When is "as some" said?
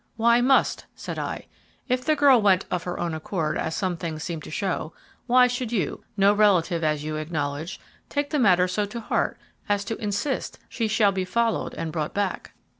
3.55-3.97